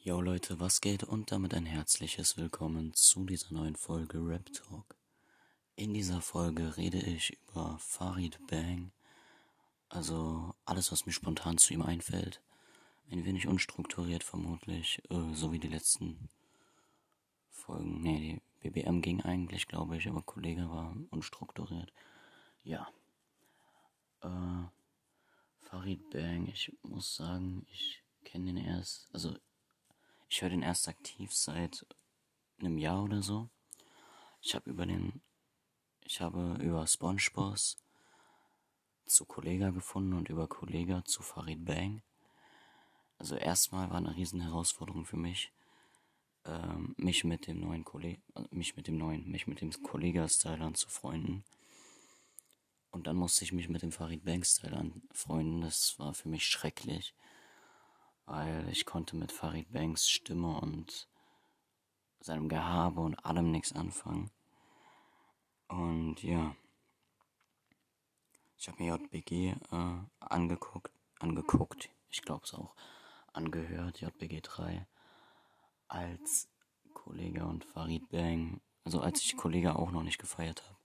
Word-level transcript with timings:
Yo 0.00 0.20
Leute, 0.20 0.60
was 0.60 0.80
geht? 0.80 1.02
Und 1.02 1.32
damit 1.32 1.54
ein 1.54 1.66
herzliches 1.66 2.36
Willkommen 2.36 2.94
zu 2.94 3.24
dieser 3.24 3.52
neuen 3.52 3.74
Folge 3.74 4.18
Rap 4.18 4.52
Talk. 4.52 4.94
In 5.74 5.92
dieser 5.92 6.20
Folge 6.20 6.76
rede 6.76 6.98
ich 6.98 7.36
über 7.48 7.76
Farid 7.80 8.38
Bang, 8.46 8.92
also 9.88 10.54
alles, 10.64 10.92
was 10.92 11.04
mir 11.04 11.12
spontan 11.12 11.58
zu 11.58 11.74
ihm 11.74 11.82
einfällt. 11.82 12.40
Ein 13.10 13.24
wenig 13.24 13.48
unstrukturiert 13.48 14.22
vermutlich, 14.22 15.02
äh, 15.10 15.34
so 15.34 15.50
wie 15.50 15.58
die 15.58 15.68
letzten 15.68 16.28
Folgen. 17.50 18.00
Nee, 18.00 18.40
die 18.62 18.70
BBM 18.70 19.02
ging 19.02 19.20
eigentlich, 19.22 19.66
glaube 19.66 19.96
ich, 19.96 20.08
aber 20.08 20.22
Kollege 20.22 20.70
war 20.70 20.94
unstrukturiert. 21.10 21.92
Ja. 22.62 22.88
Äh, 24.22 24.68
Farid 25.62 26.08
Bang, 26.10 26.46
ich 26.46 26.72
muss 26.82 27.16
sagen, 27.16 27.66
ich 27.72 28.00
kenne 28.24 28.52
den 28.52 28.58
erst, 28.58 29.08
also 29.12 29.34
ich 30.28 30.42
höre 30.42 30.50
den 30.50 30.62
erst 30.62 30.88
aktiv 30.88 31.32
seit 31.34 31.86
einem 32.60 32.78
Jahr 32.78 33.02
oder 33.02 33.22
so. 33.22 33.48
Ich 34.40 34.54
habe 34.54 34.70
über 34.70 34.86
den, 34.86 35.20
ich 36.04 36.20
habe 36.20 36.56
über 36.60 36.86
SpongeBob 36.86 37.56
zu 39.06 39.24
Kollega 39.24 39.70
gefunden 39.70 40.12
und 40.12 40.28
über 40.28 40.46
Kollega 40.46 41.04
zu 41.04 41.22
Farid 41.22 41.64
Bang. 41.64 42.02
Also 43.18 43.34
erstmal 43.36 43.90
war 43.90 43.96
eine 43.96 44.14
riesen 44.14 44.40
Herausforderung 44.40 45.04
für 45.04 45.16
mich, 45.16 45.50
ähm, 46.44 46.94
mich 46.98 47.24
mit 47.24 47.46
dem 47.46 47.60
neuen 47.60 47.84
Kollegen, 47.84 48.22
mich 48.50 48.76
mit 48.76 48.86
dem 48.86 48.98
neuen, 48.98 49.28
mich 49.28 49.46
mit 49.46 49.60
dem 49.60 49.72
Kollega-Style 49.72 50.62
anzufreunden. 50.62 51.42
Und 52.90 53.06
dann 53.06 53.16
musste 53.16 53.44
ich 53.44 53.52
mich 53.52 53.68
mit 53.68 53.82
dem 53.82 53.92
Farid 53.92 54.24
Bang-Style 54.24 54.76
anfreunden. 54.76 55.62
Das 55.62 55.98
war 55.98 56.14
für 56.14 56.28
mich 56.28 56.46
schrecklich 56.46 57.14
weil 58.28 58.68
ich 58.68 58.84
konnte 58.84 59.16
mit 59.16 59.32
Farid 59.32 59.72
Banks 59.72 60.08
Stimme 60.08 60.60
und 60.60 61.08
seinem 62.20 62.48
Gehabe 62.48 63.00
und 63.00 63.24
allem 63.24 63.50
nichts 63.50 63.72
anfangen. 63.72 64.30
Und 65.68 66.22
ja, 66.22 66.54
ich 68.58 68.68
habe 68.68 68.82
mir 68.82 68.96
JBG 68.96 69.54
äh, 69.72 69.98
angeguckt, 70.20 70.92
angeguckt, 71.20 71.88
ich 72.10 72.22
glaube 72.22 72.44
es 72.44 72.54
auch, 72.54 72.74
angehört, 73.32 74.00
JBG 74.00 74.40
3, 74.42 74.86
als 75.88 76.48
Kollege 76.92 77.46
und 77.46 77.64
Farid 77.64 78.08
Bang, 78.10 78.60
also 78.84 79.00
als 79.00 79.20
ich 79.22 79.36
Kollege 79.36 79.76
auch 79.76 79.90
noch 79.90 80.02
nicht 80.02 80.18
gefeiert 80.18 80.62
habe. 80.64 80.76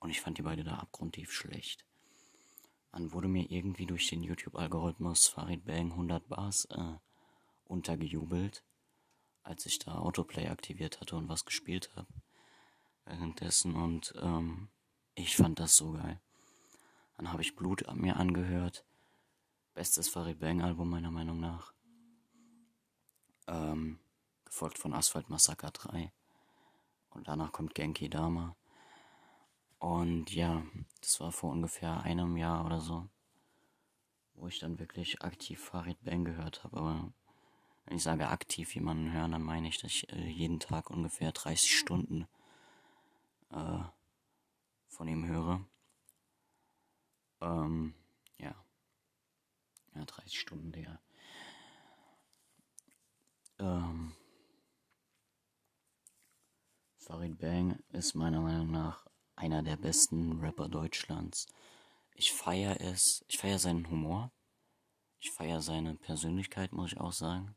Und 0.00 0.10
ich 0.10 0.20
fand 0.20 0.36
die 0.36 0.42
beide 0.42 0.62
da 0.64 0.76
abgrundtief 0.76 1.32
schlecht. 1.32 1.86
Dann 2.96 3.12
wurde 3.12 3.28
mir 3.28 3.50
irgendwie 3.50 3.84
durch 3.84 4.08
den 4.08 4.22
YouTube-Algorithmus 4.22 5.26
Farid 5.26 5.66
Bang 5.66 5.90
100 5.90 6.26
Bars 6.28 6.64
äh, 6.70 6.94
untergejubelt, 7.64 8.64
als 9.42 9.66
ich 9.66 9.78
da 9.78 9.96
Autoplay 9.96 10.48
aktiviert 10.48 10.98
hatte 10.98 11.16
und 11.16 11.28
was 11.28 11.44
gespielt 11.44 11.90
habe 11.94 12.08
währenddessen 13.04 13.74
und 13.74 14.14
ähm, 14.16 14.68
ich 15.14 15.36
fand 15.36 15.60
das 15.60 15.76
so 15.76 15.92
geil. 15.92 16.22
Dann 17.18 17.30
habe 17.30 17.42
ich 17.42 17.54
Blut 17.54 17.86
an 17.86 18.00
mir 18.00 18.16
angehört. 18.16 18.86
Bestes 19.74 20.08
Farid 20.08 20.40
Bang 20.40 20.62
Album 20.62 20.88
meiner 20.88 21.10
Meinung 21.10 21.38
nach. 21.38 21.74
Ähm, 23.46 24.00
gefolgt 24.46 24.78
von 24.78 24.94
Asphalt 24.94 25.28
Massacre 25.28 25.70
3. 25.70 26.10
Und 27.10 27.28
danach 27.28 27.52
kommt 27.52 27.74
Genki 27.74 28.08
Dama. 28.08 28.56
Und 29.78 30.34
ja, 30.34 30.62
das 31.00 31.20
war 31.20 31.32
vor 31.32 31.52
ungefähr 31.52 32.00
einem 32.02 32.36
Jahr 32.36 32.64
oder 32.64 32.80
so, 32.80 33.08
wo 34.34 34.48
ich 34.48 34.58
dann 34.58 34.78
wirklich 34.78 35.22
aktiv 35.22 35.60
Farid 35.60 36.02
Bang 36.02 36.24
gehört 36.24 36.64
habe. 36.64 36.76
Aber 36.76 37.12
wenn 37.84 37.96
ich 37.96 38.02
sage 38.02 38.28
aktiv 38.28 38.74
jemanden 38.74 39.12
hören, 39.12 39.32
dann 39.32 39.42
meine 39.42 39.68
ich, 39.68 39.78
dass 39.78 39.90
ich 39.92 40.12
äh, 40.12 40.28
jeden 40.28 40.60
Tag 40.60 40.90
ungefähr 40.90 41.32
30 41.32 41.76
Stunden 41.76 42.26
äh, 43.50 43.84
von 44.88 45.08
ihm 45.08 45.26
höre. 45.26 45.64
Ähm, 47.40 47.94
ja. 48.38 48.54
Ja, 49.94 50.04
30 50.04 50.38
Stunden, 50.38 50.72
Digga. 50.72 51.00
Ähm, 53.58 54.12
Farid 56.98 57.38
Bang 57.38 57.78
ist 57.92 58.14
meiner 58.14 58.40
Meinung 58.40 58.70
nach 58.70 59.06
einer 59.36 59.62
der 59.62 59.76
besten 59.76 60.40
Rapper 60.40 60.68
Deutschlands. 60.68 61.46
Ich 62.14 62.32
feiere 62.32 62.80
es, 62.80 63.24
ich 63.28 63.38
feiere 63.38 63.58
seinen 63.58 63.88
Humor. 63.90 64.32
Ich 65.20 65.30
feiere 65.30 65.60
seine 65.60 65.94
Persönlichkeit, 65.94 66.72
muss 66.72 66.92
ich 66.92 67.00
auch 67.00 67.12
sagen. 67.12 67.54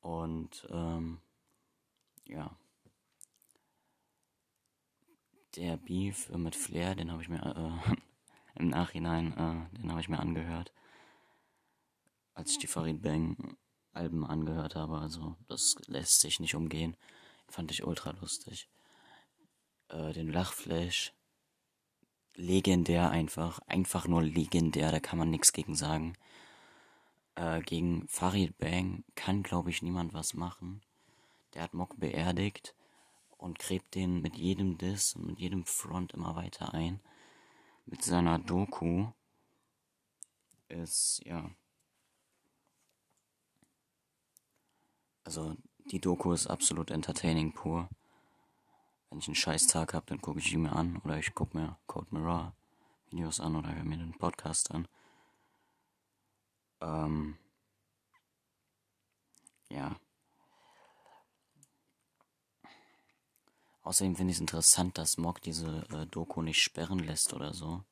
Und 0.00 0.66
ähm, 0.70 1.20
ja. 2.24 2.56
Der 5.56 5.76
Beef 5.76 6.28
mit 6.30 6.54
Flair, 6.54 6.94
den 6.94 7.10
habe 7.10 7.22
ich 7.22 7.28
mir 7.28 7.42
äh, 7.86 7.96
im 8.60 8.68
Nachhinein, 8.68 9.32
äh, 9.32 9.78
den 9.78 9.90
habe 9.90 10.00
ich 10.00 10.08
mir 10.08 10.20
angehört, 10.20 10.72
als 12.34 12.52
ich 12.52 12.58
die 12.58 12.66
Farid 12.66 13.02
Bang 13.02 13.56
Alben 13.92 14.24
angehört 14.24 14.76
habe. 14.76 14.98
Also 14.98 15.36
das 15.48 15.76
lässt 15.86 16.20
sich 16.20 16.38
nicht 16.38 16.54
umgehen. 16.54 16.96
Fand 17.48 17.70
ich 17.70 17.84
ultra 17.84 18.10
lustig 18.10 18.68
äh, 19.88 20.12
den 20.12 20.30
Lachflash. 20.30 21.12
Legendär 22.34 23.10
einfach. 23.10 23.60
Einfach 23.66 24.06
nur 24.06 24.22
legendär, 24.22 24.90
da 24.92 25.00
kann 25.00 25.18
man 25.18 25.30
nichts 25.30 25.52
gegen 25.52 25.74
sagen. 25.74 26.16
Äh, 27.34 27.60
gegen 27.62 28.06
Farid 28.08 28.58
Bang 28.58 29.04
kann, 29.14 29.42
glaube 29.42 29.70
ich, 29.70 29.82
niemand 29.82 30.12
was 30.12 30.34
machen. 30.34 30.82
Der 31.54 31.62
hat 31.62 31.74
Mock 31.74 31.98
beerdigt 31.98 32.74
und 33.38 33.58
gräbt 33.58 33.94
den 33.94 34.20
mit 34.22 34.36
jedem 34.36 34.78
Diss 34.78 35.14
und 35.14 35.26
mit 35.26 35.38
jedem 35.38 35.64
Front 35.64 36.12
immer 36.12 36.36
weiter 36.36 36.74
ein. 36.74 37.00
Mit 37.86 38.02
seiner 38.02 38.38
Doku 38.38 39.06
ist, 40.68 41.22
ja. 41.24 41.50
Also, 45.24 45.56
die 45.90 46.00
Doku 46.00 46.32
ist 46.32 46.46
absolut 46.46 46.90
entertaining 46.90 47.52
pur. 47.52 47.88
Wenn 49.10 49.18
ich 49.18 49.28
einen 49.28 49.34
scheiß 49.34 49.66
Tag 49.68 49.94
habe, 49.94 50.06
dann 50.06 50.20
gucke 50.20 50.38
ich 50.38 50.52
ihn 50.52 50.62
mir 50.62 50.72
an 50.72 50.98
oder 51.04 51.18
ich 51.18 51.34
gucke 51.34 51.56
mir 51.56 51.78
Code 51.86 52.08
Mirror 52.10 52.52
Videos 53.10 53.40
an 53.40 53.56
oder 53.56 53.74
höre 53.74 53.84
mir 53.84 53.98
den 53.98 54.16
Podcast 54.18 54.70
an. 54.72 54.88
Ähm, 56.80 57.38
ja. 59.68 59.96
Außerdem 63.82 64.16
finde 64.16 64.32
ich 64.32 64.38
es 64.38 64.40
interessant, 64.40 64.98
dass 64.98 65.16
Mock 65.16 65.40
diese 65.40 65.86
äh, 65.92 66.06
Doku 66.06 66.42
nicht 66.42 66.60
sperren 66.60 66.98
lässt 66.98 67.32
oder 67.32 67.54
so. 67.54 67.84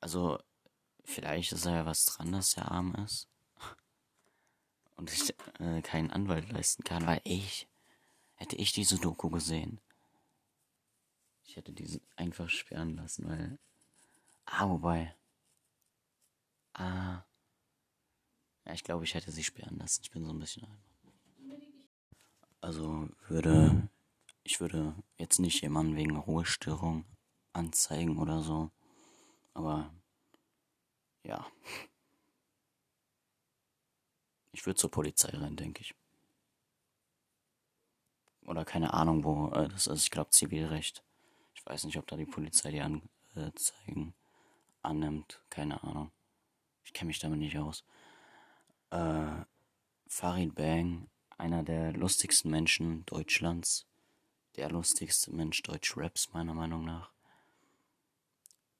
Also, 0.00 0.38
vielleicht 1.02 1.52
ist 1.52 1.66
da 1.66 1.74
ja 1.74 1.86
was 1.86 2.04
dran, 2.06 2.30
dass 2.30 2.56
er 2.56 2.70
arm 2.70 2.94
ist. 3.04 3.28
Und 4.96 5.12
ich 5.12 5.34
äh, 5.58 5.82
keinen 5.82 6.12
Anwalt 6.12 6.50
leisten 6.52 6.84
kann, 6.84 7.06
weil 7.06 7.20
ich, 7.24 7.68
hätte 8.36 8.54
ich 8.56 8.72
diese 8.72 8.98
Doku 8.98 9.30
gesehen, 9.30 9.80
ich 11.44 11.56
hätte 11.56 11.72
diesen 11.72 12.00
einfach 12.16 12.48
sperren 12.48 12.96
lassen, 12.96 13.28
weil. 13.28 13.58
Ah, 14.46 14.68
wobei. 14.68 15.14
Ah. 16.74 17.22
Ja, 18.64 18.72
ich 18.72 18.84
glaube, 18.84 19.04
ich 19.04 19.14
hätte 19.14 19.30
sie 19.30 19.44
sperren 19.44 19.78
lassen. 19.78 20.02
Ich 20.02 20.10
bin 20.10 20.24
so 20.24 20.32
ein 20.32 20.38
bisschen 20.38 20.66
Also 22.60 23.08
würde. 23.28 23.88
Ich 24.42 24.60
würde 24.60 24.94
jetzt 25.16 25.38
nicht 25.38 25.62
jemanden 25.62 25.96
wegen 25.96 26.16
Ruhestörung 26.16 27.04
anzeigen 27.52 28.18
oder 28.18 28.42
so. 28.42 28.70
Aber. 29.54 29.94
Ja. 31.22 31.46
Ich 34.52 34.64
würde 34.66 34.76
zur 34.78 34.90
Polizei 34.90 35.30
rein, 35.30 35.56
denke 35.56 35.80
ich. 35.82 35.94
Oder 38.46 38.64
keine 38.64 38.92
Ahnung, 38.94 39.24
wo 39.24 39.48
äh, 39.50 39.68
das 39.68 39.86
ist. 39.86 40.04
Ich 40.04 40.10
glaube, 40.10 40.30
Zivilrecht. 40.30 41.02
Ich 41.54 41.64
weiß 41.64 41.84
nicht, 41.84 41.98
ob 41.98 42.06
da 42.06 42.16
die 42.16 42.26
Polizei 42.26 42.70
die 42.70 42.80
Anzeigen 42.80 44.14
annimmt. 44.82 45.40
Keine 45.50 45.82
Ahnung. 45.82 46.10
Ich 46.84 46.92
kenne 46.92 47.08
mich 47.08 47.18
damit 47.18 47.38
nicht 47.38 47.58
aus. 47.58 47.84
Äh, 48.90 49.44
Farid 50.06 50.54
Bang, 50.54 51.08
einer 51.38 51.62
der 51.62 51.92
lustigsten 51.92 52.50
Menschen 52.50 53.04
Deutschlands. 53.06 53.86
Der 54.56 54.70
lustigste 54.70 55.32
Mensch 55.32 55.62
Deutsch-Raps, 55.62 56.32
meiner 56.32 56.54
Meinung 56.54 56.84
nach. 56.84 57.10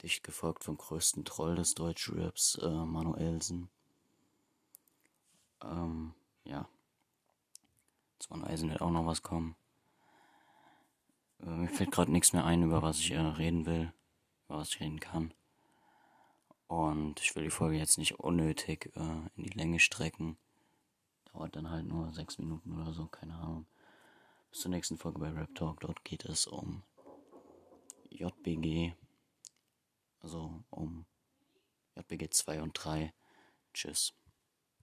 Dicht 0.03 0.23
gefolgt 0.23 0.63
vom 0.63 0.77
größten 0.77 1.25
Troll 1.25 1.57
des 1.57 1.75
Deutsch-Raps, 1.75 2.57
äh, 2.63 2.69
Manuelsen. 2.69 3.71
Ähm, 5.63 6.15
ja. 6.45 6.69
Von 8.29 8.45
Eisen 8.45 8.71
wird 8.71 8.83
auch 8.83 8.91
noch 8.91 9.07
was 9.07 9.23
kommen. 9.23 9.57
Äh, 11.41 11.47
mir 11.47 11.69
fällt 11.69 11.93
gerade 11.93 12.13
nichts 12.13 12.33
mehr 12.33 12.45
ein, 12.45 12.63
über 12.63 12.83
was 12.83 12.99
ich 12.99 13.13
äh, 13.13 13.19
reden 13.19 13.67
will, 13.67 13.93
über 14.47 14.59
was 14.59 14.71
ich 14.71 14.81
reden 14.81 15.01
kann. 15.01 15.35
Und 16.67 17.21
ich 17.21 17.35
will 17.37 17.45
die 17.45 17.51
Folge 17.51 17.77
jetzt 17.77 17.99
nicht 17.99 18.19
unnötig 18.19 18.91
äh, 18.97 19.01
in 19.37 19.45
die 19.45 19.51
Länge 19.51 19.81
strecken. 19.81 20.37
Dauert 21.33 21.57
dann 21.57 21.71
halt 21.71 21.87
nur 21.87 22.13
sechs 22.13 22.39
Minuten 22.39 22.73
oder 22.73 22.93
so, 22.93 23.07
keine 23.07 23.35
Ahnung. 23.35 23.67
Bis 24.51 24.61
zur 24.61 24.71
nächsten 24.71 24.97
Folge 24.97 25.19
bei 25.19 25.31
Rap 25.31 25.55
Talk. 25.55 25.81
Dort 25.81 26.05
geht 26.05 26.25
es 26.25 26.47
um 26.47 26.83
JBG. 28.11 28.95
Also 30.21 30.65
um 30.71 31.05
JBG 31.97 32.31
2 32.31 32.63
und 32.63 32.73
3. 32.73 33.13
Tschüss. 33.73 34.15